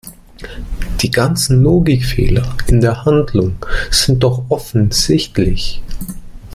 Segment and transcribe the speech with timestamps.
[0.99, 5.83] Diese ganzen Logikfehler in der Handlung sind doch offensichtlich!